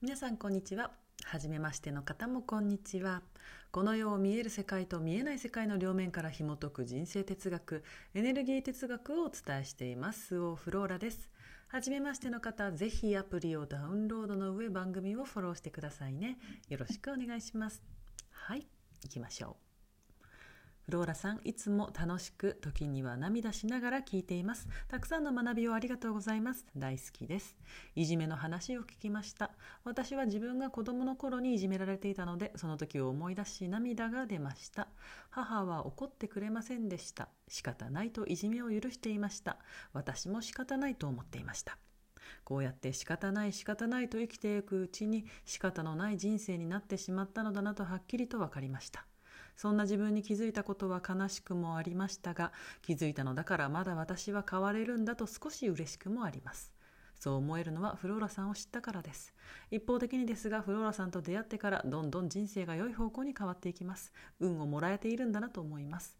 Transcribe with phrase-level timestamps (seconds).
[0.00, 0.92] 皆さんこんにちは。
[1.24, 3.20] 初めましての方もこんにちは。
[3.72, 7.82] この世を見える世界と見えない世界の両面から紐解く人生哲学
[8.14, 10.38] エネルギー哲学をお伝えしています。
[10.38, 11.28] オフローラです。
[11.66, 16.38] はじめましての方ぜひアプリをダウンロードの上番組をフォローしてくださいね。
[16.68, 17.82] よろしくお願いします。
[18.30, 18.68] はい
[19.02, 19.67] 行きましょう。
[20.88, 24.66] ローラさん、いつも楽しく、時には涙しながら聞いています。
[24.88, 26.64] たくさんの学びをありがとうございます。
[26.74, 27.56] 大好きです。
[27.94, 29.50] いじめの話を聞きました。
[29.84, 34.88] 私は自分が子供の頃にいじめられていたので、その時を思い出し涙が出ました。
[35.28, 37.28] 母は怒ってくれませんでした。
[37.48, 39.58] 仕方ないといじめを許していました。
[39.92, 41.76] 私も仕方ないと思っていました。
[42.44, 49.04] こうやって仕方ない仕方ないと生きていくうちに仕方のない人生になってしまったのだなとはっきりと分かりました。
[49.58, 56.72] そんな自分に気づいたことは悲しくもありましたが、気づいたのだからまだ私は変われるんだと少し嬉しくもあります。
[57.18, 59.34] そう思えるのはフローラさんを知ったからです。
[59.72, 64.12] 一方的にですが、フローラさんと出会ってからどんどん人生が良い方向に変わっていきます。
[64.38, 66.16] 運をもらえているんだなと思います。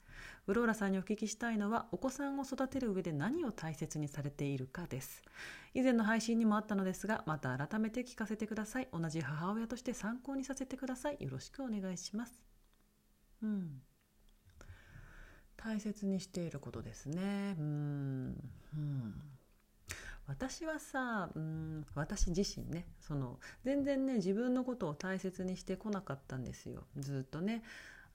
[0.47, 5.23] フローラさんにお聞きしたいのは、お子さんを育てる上で何を大切にされているかです。
[5.75, 8.89] 以前の配信にもあったのですが、また改めて聞かせてください。
[8.93, 11.19] 同じ母親として参考にさせてください。
[11.21, 12.48] よろしくお願いします。
[13.43, 13.83] うん、
[15.57, 17.57] 大切にしていることですね。
[17.59, 18.37] うん、
[18.77, 19.15] うん、
[20.27, 26.85] 私はさ、うん、私自身ねその全然ね自分のことを大切にしてこなかったんですよ。
[26.97, 27.63] ずっとね。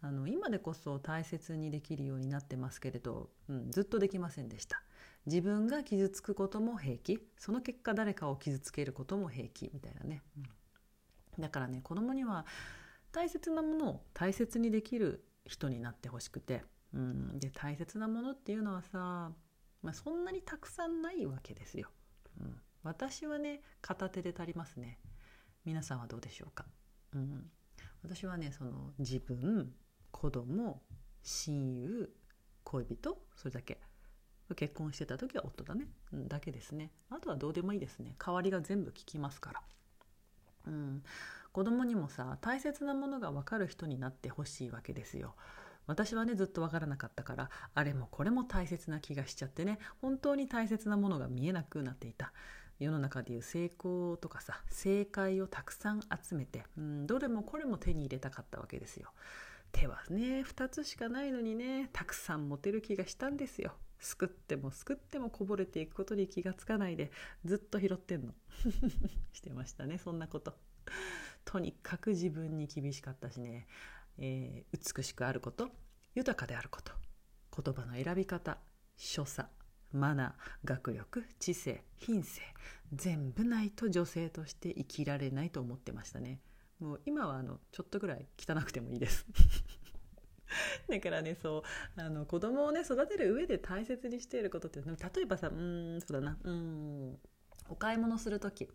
[0.05, 4.83] あの今でこそ大切にできるようになってますけれど、うん、ずっとできませんでした。
[5.25, 7.25] 自分が傷つくことも平気。
[7.38, 10.41] その結果誰かを傷つけることも平気みたいなね、う
[11.39, 12.45] ん、だからね子供には
[13.14, 19.31] 大切なものを大切にできる人になってほしくて、うん、で大切なものっていうのはさ、
[19.81, 21.89] まあ、そんなにたくさんないわけですよ。
[22.41, 25.00] うん、私はね片手で足りますね。
[25.64, 26.66] 皆さんはどうでしょうか、
[27.14, 27.50] うん、
[28.03, 29.72] 私はねその自分
[30.11, 30.81] 子供
[31.22, 32.09] 親友
[32.66, 33.79] 恋人それだけ。
[34.56, 36.91] 結婚してた時は夫だね、うん、だけですね。
[37.09, 38.16] あとはどうでもいいですね。
[38.19, 39.62] 代わりが全部聞きますから。
[40.68, 41.03] うん、
[41.53, 45.36] 子供にもさ大切なものが分かる人になってほしいわけですよ。
[45.86, 52.34] 私はねずっと分からなかったからあれもこれも大切な気がしちゃってね本当に大切なものが見えなくなっていた。
[52.80, 59.12] 世の中でいう成功とかさ正解をたくさん集めて、うん、どれもこれも手に入れたかったわけですよ。
[59.72, 63.74] 手はね2つしかないのにねたくさん持てる気がしたんですよ。
[64.00, 67.12] すくってもすくってもこぼれていくことに気がつかないで
[67.46, 68.34] ずっと拾ってんの。
[69.34, 70.56] してましたねそんなこと。
[71.45, 73.67] とにかく自分に厳しかったしね、
[74.17, 75.69] えー、美しくあること
[76.16, 76.94] 豊かであること
[77.55, 78.57] 言葉の選び方
[78.95, 79.49] 所作
[79.91, 82.41] マナー学力知性品性
[82.91, 86.41] 全部ないと女性として生きられないと思ってましたね。
[86.79, 89.25] もう今はあのちょっとぐらい汚くてもいいです。
[90.89, 91.63] だからねそ
[91.97, 97.19] うあの子供をね育てる上で大切にしていることって例えばさうんそうだなうん
[97.69, 98.69] お買い物する時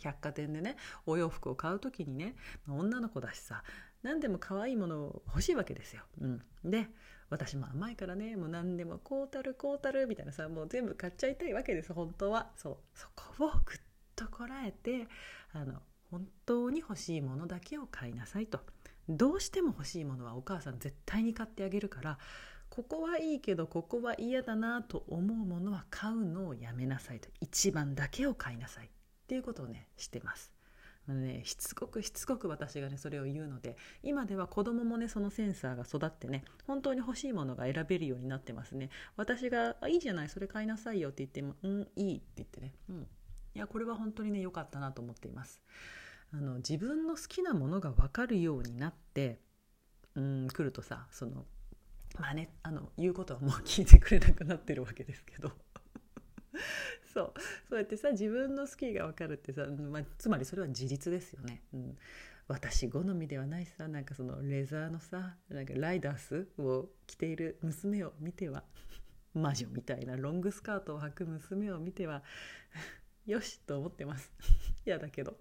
[0.00, 2.34] 百貨店でねお洋服を買う時にね
[2.68, 3.62] 女の子だしさ
[4.02, 6.02] 何でも可愛いもの欲しいわけですよ。
[6.20, 6.88] うん、で
[7.28, 12.50] 私も甘いからねもう何でもこうたるこうたるみたいなさもう全部買っちゃいたいわけです本当は。
[12.56, 12.76] そう。
[12.94, 13.80] そこをぐっ
[14.16, 15.06] とこらえて
[15.52, 15.80] あの
[16.10, 18.60] 本当に欲しいものだけを買いなさいと。
[19.08, 22.18] どうしても欲しいものはお母さん絶対に買ってあげるから
[22.68, 27.28] ここはいいけどここは嫌だなと思うものは買うのをやめなさいと。
[27.40, 28.90] 一番だけを買いなさい。
[29.30, 30.52] っていうことをねしてます。
[31.08, 38.90] あのね、しつこくしつこく私がねそれを言うので今では子供もねそのセンサーが育ってね本当に欲しいものが選べるようになってますね。
[39.16, 43.06] 私が「あいいじゃないそれ買いなさいよ」って言っても「うんいい」って言ってね、うん、い
[43.54, 45.62] やこれは本当にね良かったなと思っています。
[46.32, 49.38] あの自分の好きなものが分かるようになって
[50.16, 51.46] うん来るとさその
[52.18, 55.52] まあねあの言うことはもう聞いてくれなくなってるわけですけど。
[57.14, 57.34] そう。
[57.68, 61.62] そうやってさ自分の好きが分かるってさ、まあ、つまりそれは自立ですよね。
[61.72, 61.98] うん。
[62.48, 68.64] 私好みではないさなんかそのレザーのさなんかライダースを着ている娘を見ては
[69.34, 72.24] 魔女みたいなロングスカートを履く娘を見ては
[73.24, 74.32] よしと思ってます。
[74.84, 75.38] 嫌だけど。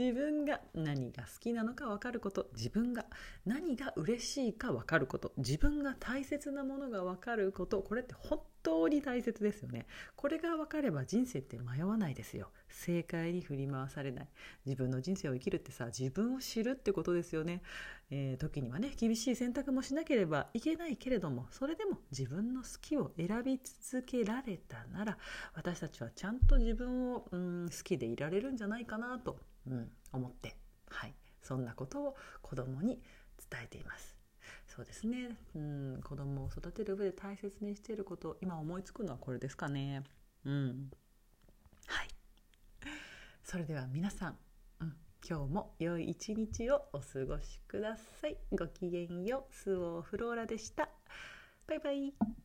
[0.00, 3.04] 自分が何が好きなのか分かること自分が
[3.44, 9.86] 何が嬉しいか分かること自分が大切なものが分かることこれって本当に大切ですよね。
[10.16, 12.48] これが分かれば人生って迷わないですよ。
[12.70, 14.28] 正解に振り回されない。
[14.64, 17.60] 自分の人生を生きるってさ自分を知るってことですよね、
[18.10, 25.18] えー、時にはね厳しい選択もしなければいけないけれどもそれでも自分の好きを選び続けられたなら
[25.54, 30.56] 私たちはちゃんと自分を、うん、好きでいられるんじゃないかなと、うん、思って。
[30.88, 31.14] はい。
[31.42, 33.02] そんなことを子供に
[33.50, 34.16] 伝えています。
[34.66, 40.04] そうですね、うん、子供を育てる上で大切にしていること今思いつくのはこれですかね。
[40.44, 40.90] うん。
[41.86, 42.08] はい。
[43.42, 44.38] それでは皆さん、
[44.80, 44.96] うん、
[45.28, 48.36] 今日も良い一日をお過ごしください。
[48.52, 49.54] ごきげんよう。
[49.54, 50.88] スオフローラでした。
[51.66, 52.39] バイバイ。